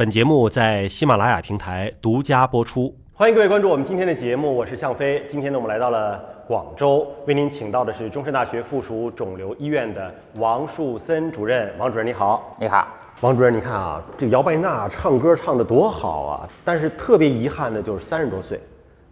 [0.00, 2.96] 本节目在喜马拉雅平台独家播出。
[3.12, 5.22] 欢迎各位关注我们今天的节目，我是向飞。
[5.30, 11.70] 今天呢，我们来到了广州，为您请到的是中山大学附属肿瘤医院的王树森主任。
[11.78, 12.88] 王主任你好，你好，
[13.20, 18.58] 王主任，你看啊，这个姚贝娜唱歌唱得多好啊，但是特别遗憾的就是三十多岁，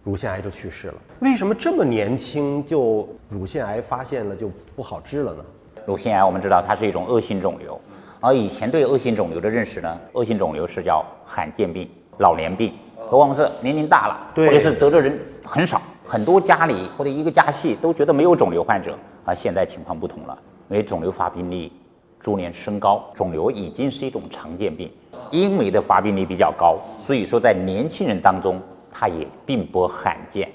[0.05, 0.95] 乳腺癌就去世了。
[1.21, 5.45] 为什么这么年轻就乳腺癌发现了就不好治了呢？
[5.85, 7.79] 乳腺癌我们知道它是一种恶性肿瘤，
[8.21, 12.73] 而以前对恶性肿瘤的认识呢，恶性肿瘤是叫罕见病、老年病。
[12.99, 20.37] 何况是年龄大了，或者是得的人很少，很多家里或者一个家系都觉得没有肿瘤患者，而现在情况不同了，
[20.69, 21.71] 因为肿瘤发病率
[22.19, 24.91] 逐年升高，肿瘤已经是一种常见病，
[25.31, 30.51] 因为的发病率比较高，所以说在年轻人当中它也并不罕见。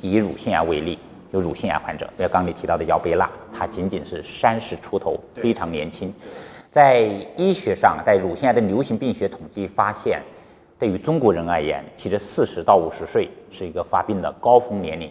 [0.00, 0.98] 以乳腺癌为例，
[1.32, 6.14] 有乳腺癌患者，比如刚你提到的姚贝娜，她仅仅是三十出头，非常年轻。
[6.70, 7.00] 在
[7.36, 10.22] 医学上，在乳腺癌的流行病学统计发现。
[10.78, 15.10] 对于中国人而言，其实四十到五十岁是一个发病的高峰年龄，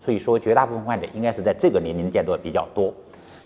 [0.00, 2.90] 所以说绝大部分患者应该是在这个年龄阶段比较多。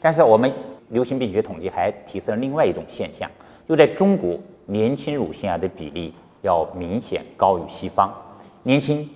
[0.01, 0.53] 但是我们
[0.91, 3.29] 流行病学统计还提示了另外一种现象，
[3.69, 8.13] 就在中国年轻乳腺癌的比例要明显高于西方。
[8.63, 9.11] 年轻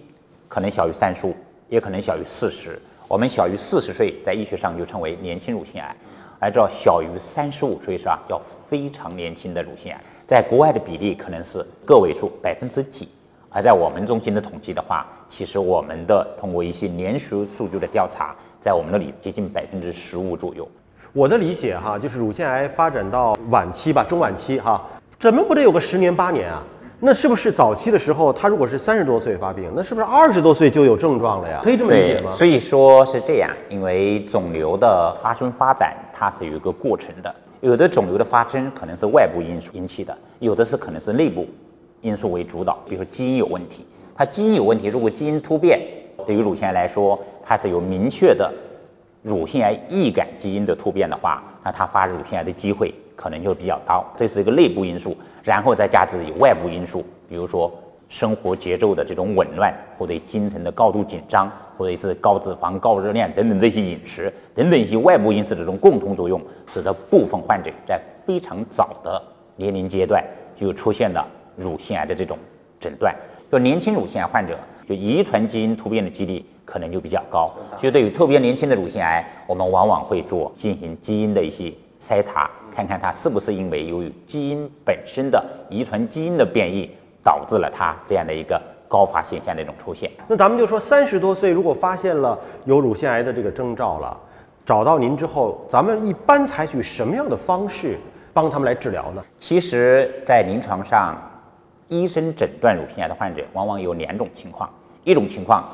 [0.49, 1.35] 可能小于三十五，
[1.69, 2.77] 也可能小于四十。
[3.07, 5.95] 我们小于四十岁，在医学上就称为年轻乳腺癌。
[6.39, 8.21] 而这小于三十五岁是吧？
[8.29, 13.09] 叫非常年轻的乳腺癌，在国外的比例可能是个位数百分之几，
[13.51, 20.69] 而在我们中心的统计的话，其实我们的通过一些连续数据的调查，在我们那里接近百分之十五左右。
[21.13, 24.81] 我的理解哈，就是乳腺癌发展到晚期吧，中晚期哈，
[25.19, 26.63] 怎么不得有个十年八年啊？
[27.01, 31.61] 那是不是早期的时候，他如果是三十多岁发病，那是不是二十多岁就有症状了呀？
[31.63, 32.33] 可以这么理解吗？
[32.35, 41.47] 所以说是这样，因为肿瘤的发生发展它是有一个过程的，有的肿瘤的发生可能是外部因素引起的，有的是可能是内部
[42.01, 45.81] 因素为主导，比如说基因有问题，它基因有问题，如果基因突变，
[46.27, 48.53] 对于乳腺癌来说，它是有明确的
[49.23, 55.17] 乳腺癌易感基因的突变的话，那它发乳腺癌的机会可能就比较高，这是一个内部因素。
[55.43, 57.73] 然后再加之以外部因素，比如说
[58.09, 69.23] 生活节奏的这种紊乱，或者精神的高度紧张，或者是高脂肪、高热量等等这些饮食等等一些外部因素的这种共同作用，使得部分患者在非常早的
[69.57, 70.23] 年龄阶段
[70.55, 71.27] 就出现了
[71.57, 72.37] 乳腺癌的这种
[72.79, 73.15] 诊断。
[73.51, 77.51] 就年轻乳腺癌患者，就遗传基因突变的几率可能就比较高。
[77.77, 81.73] 所以对于特别年轻的乳腺癌，我们往往会做进行基因的一些。
[82.01, 86.89] 筛查看看它是不是因为由于基因本身的遗传基因的变异
[87.25, 90.09] 导致了它这样的一个高发现象的一种出现。
[90.29, 94.17] 那咱们就说三十多岁如果发现了有乳腺癌的这个征兆了，
[94.65, 97.99] 找到您之后，咱们一般采取什么样的方式
[98.33, 99.21] 帮他们来治疗呢？
[99.37, 101.21] 其实，在临床上，
[101.89, 104.71] 医生诊断乳腺癌的患者往往有两种情况，
[105.03, 105.69] 一种情况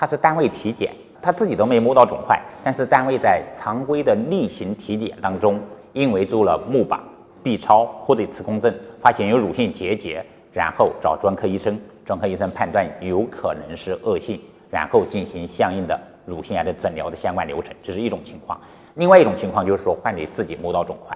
[0.00, 0.90] 他是单位体检。
[1.20, 5.60] 他自己都没摸到肿块，但是单位在常规的例行体检当中，
[5.92, 6.98] 因为做了钼靶、
[7.42, 14.40] B 超或者磁共振，发现有乳腺结节，然后找专科医生，专科医生判断有可能是恶性，
[14.70, 18.58] 然后进行相应的乳腺癌的诊疗的相关流程，这是一种情况。
[18.94, 21.14] 另外一种情况就是说，患者自己摸到肿块，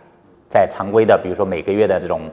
[0.51, 2.29] 在常规的，比如说每个月的这种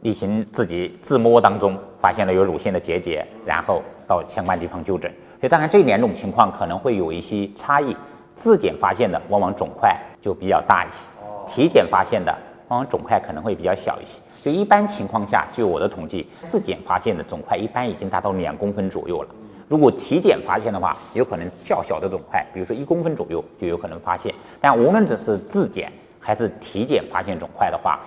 [0.00, 5.12] 例行自己自摸当中，发现了有乳腺的结节，然后到相关地方就诊。
[5.40, 7.96] 所以，当然这两种情况可能会有一些差异。
[8.34, 11.10] 自检发现的往往肿块就比较大一些，
[11.46, 12.34] 体检发现的
[12.68, 14.22] 往往肿块可能会比较小一些。
[14.42, 19.28] 就一般情况下，据我的统计，自检发现的肿块一般已经达到两公分左右了。
[19.68, 24.34] 如果体检发现的话，有可能较小的肿块，比如说一公分左右就有可能发现。
[24.58, 28.00] 但无论只是自检还是体检发现肿块的话，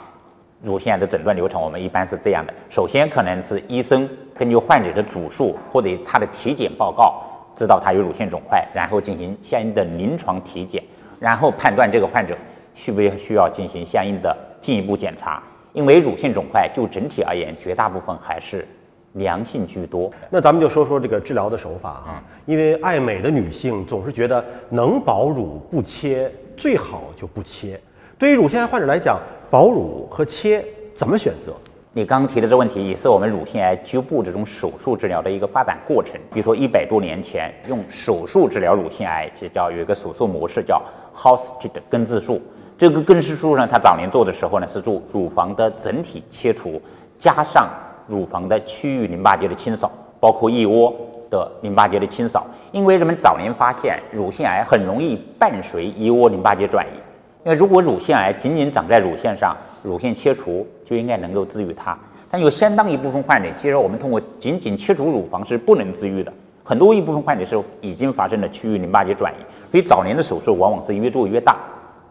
[0.63, 7.22] 乳腺癌的诊断流程，我们一般是这样的：首先可能是医生根据患者的主诉或者他的体检报告，
[7.53, 10.81] 知道他有乳腺肿块，然后进行相应的临床体检，
[11.19, 12.34] 然后判断这个患者
[12.74, 15.44] 需不需要进行相应的进一步检查。
[15.74, 18.66] 因为乳腺肿块就整体而言，绝大部分还是
[19.13, 20.10] 良性居多。
[20.30, 27.77] 那咱们就说说这个治疗的手法啊，因为爱美的女性总是觉得能保乳不切最好就不切。
[28.24, 30.64] 对于乳腺癌患者来讲，保乳和切
[30.96, 31.52] 怎么选择？
[31.92, 36.18] 你刚刚提的这问题也是我们乳腺癌局部这种手术治疗的一个发展过程。
[36.31, 40.81] 比如说一百多年前用手术治疗乳腺癌，其实叫有一个手术模式叫
[41.14, 42.42] Hosted 根治术。
[42.78, 46.81] 这个根治术呢，它早年做的时候呢是做乳房的整体切除，
[47.18, 47.68] 加上
[48.08, 49.92] 乳房的区域淋巴结的清扫，
[50.22, 50.96] 包括腋窝
[51.30, 52.48] 的淋巴结的清扫。
[52.72, 56.98] 因为人们早年发现乳腺癌很容易伴随腋窝淋巴结转移。
[57.45, 61.98] 因为如果乳腺癌仅仅长在乳腺上，乳腺切除就应该能够治愈它。
[62.31, 66.31] 但有相当一部分患者，其实我们通过仅仅切除乳房是不能治愈的。
[66.63, 69.36] 很多一部分患者是已经发生了区域淋巴结转移，
[69.69, 71.57] 所以早年的手术往往是越做越大，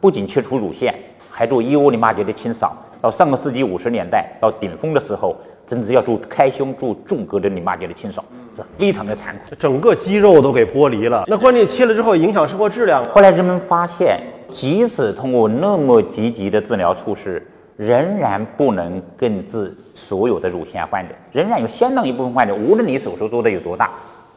[0.00, 0.94] 不仅切除乳腺，
[1.30, 2.76] 还做腋窝淋巴结的清扫。
[3.00, 5.34] 到上个世纪五十年代，到顶峰的时候，
[5.66, 8.22] 甚至要做开胸、做纵隔的淋巴结的清扫，
[8.54, 11.24] 是非常的残酷，整个肌肉都给剥离了。
[11.26, 13.02] 那关键切了之后影响生活质量。
[13.06, 14.20] 后来人们发现，
[14.52, 17.44] 即使通过那么积极的治疗措施，
[17.76, 23.90] 仍然不能根治所有的乳腺癌患者，仍然有相当一部分患者，无论你手术做的有多大。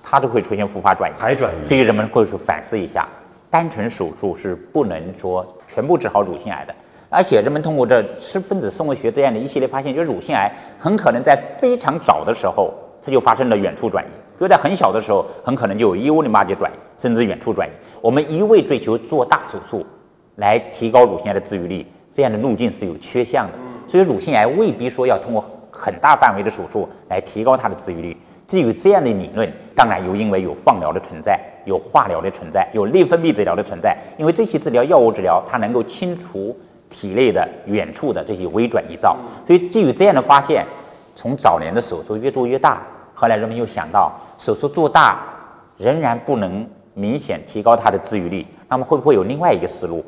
[0.07, 3.07] 它都会出现复发转移，还转移，所以人们会去反思一下，
[3.49, 6.75] 单纯手术是不能说全部治好乳腺癌的，
[7.09, 12.71] 而且人们通过这吃分子生物学这样的一系列发现，就是乳腺癌很可能在非常早的时候，
[13.03, 14.07] 它就发生了远处转移，
[14.39, 17.71] 就在很小的时候，很可能就有异窝淋巴结转移，甚至远处转移。
[17.99, 19.83] 我们一味追求做大手术
[20.35, 23.51] 来提高乳腺癌的治愈率，这样的路径是有缺陷的，
[23.87, 28.17] 所以乳腺癌未必说要通过很大范围的手术来提高它的治愈率。
[28.47, 36.55] 基于这样的理论，当然又因为有放疗的存在，有化疗的存在，有内分泌治疗的存在，因为这些治疗药物治疗它能够清除
[36.87, 39.17] 体内的远处的这些微转移灶，
[39.47, 40.63] 所以基于这样的发现，
[41.15, 42.83] 从早年的手术越做越大，
[43.15, 45.23] 后来人们又想到手术做大
[45.77, 50.05] 仍然不能明显提高它的治愈率，那么会不会有另外一个思路？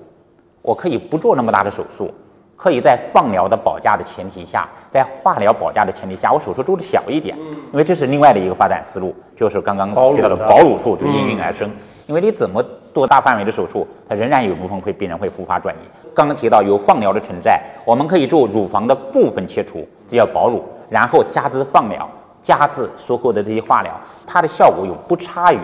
[0.67, 2.13] 我可以不做那么大的手术。
[2.57, 7.37] 可以在放疗的保价的前提下，在化疗保价的前提下，我手术做的小一点，
[7.71, 11.71] 因为这是另外的一个发展思路，就是刚刚提到的保乳术就应运而生。
[12.07, 12.61] 因为你怎么
[12.95, 15.87] 做大范围的手术，它仍然有部分会病人会复发转移。
[16.15, 22.09] 刚刚提到有放疗的存在，我们可以做乳房的部分切除，这叫保乳，然后加之放疗，
[22.41, 23.93] 加之术后的这些化疗，
[24.25, 25.59] 它的效果有不差于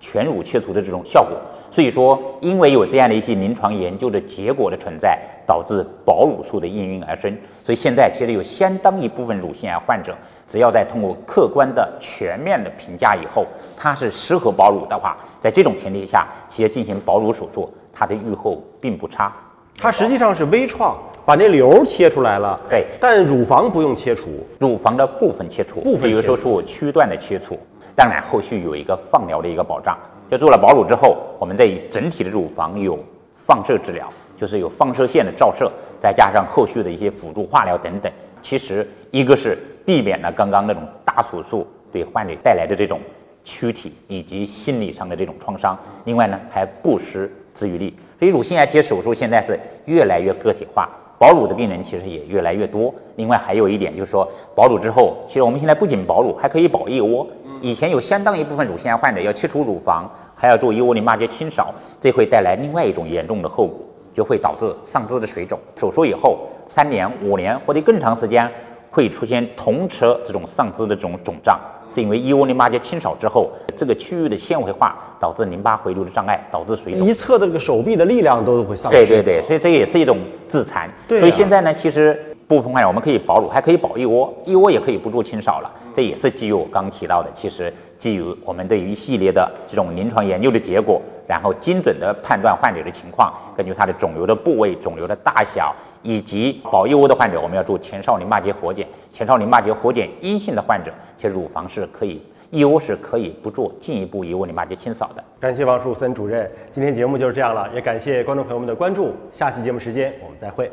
[0.00, 1.36] 全乳切除的这种效果。
[1.70, 7.30] 所以说，因为有这样的一些临床研究的结果的存在，导致保乳术的应运而生。
[7.62, 10.16] 所以现在其实有相当一部分乳腺癌患者，
[10.46, 13.44] 只要在通过客观的、全面的评价以后，
[13.76, 19.30] 它是适合保乳的话，在这种前提下，其实进行保乳手术，它的预后并不差。
[19.76, 20.96] 它实际上是微创，
[21.26, 22.58] 把那瘤切出来了。
[22.70, 27.58] 对，但乳房不用切除，乳房的部分切除，部分，比如说做区段的切除，
[27.98, 29.98] 当然后续有一个放疗的一个保障。
[30.30, 32.96] 就做了保乳之后，我们在整体的乳房有
[33.34, 35.68] 放射治疗，就是有放射线的照射，
[35.98, 38.12] 再加上后续的一些辅助化疗等等。
[38.40, 43.00] 其实一个是避免了刚刚那种大手术对患者带来的这种
[43.42, 47.92] 躯体以及心理上的这种创伤，另外呢还不失治愈力。
[48.16, 52.94] 所以乳腺癌其实手术现在是越来越个体化，保乳的病人其实也越来越多。
[53.16, 57.26] 另外还有一点就是说，保乳之后，其实我们现在不仅保乳，还可以保腋窝。
[57.60, 63.84] 以前有相当一部分乳腺癌患者要切除乳房，还要做腋窝淋巴结清扫，这会带来另外一种严重的后果，
[64.14, 65.58] 就会导致上肢的水肿。
[65.74, 68.48] 手术以后三年、五年或者更长时间，
[68.88, 77.06] 会出现同侧这种上肢的这种肿胀，是因为腋窝淋巴结清扫之后，这个区域的纤维化导致淋巴回流的障碍，导致水肿。
[77.06, 78.98] 一侧的这个手臂的力量都会丧失。
[78.98, 80.90] 对对对，所以这也是一种自残。
[81.06, 81.18] 对。
[81.18, 82.24] 所以现在呢，其实。
[82.48, 85.70] 部分患者我们可以保乳，还可以保腋窝，腋窝也可以不做清扫了。
[85.92, 98.86] 这也是基于我刚提到的，其实基于我们对于一系列的这种临床研究的结果，然后精准的判断患者的情况，根据他的肿瘤的部位、肿瘤的大小，以及保腋窝的患者，我们要做前哨淋巴结活检。
[99.10, 105.24] 前哨淋巴结活检阴性的患者，且乳房是可以，腋窝是可以不做进一步腋窝淋巴结清扫的。
[105.40, 109.12] 感谢王树森主任，今天节目就是这样了，也感谢观众朋友们的关注。
[109.32, 110.70] 下期节目时间我们再会。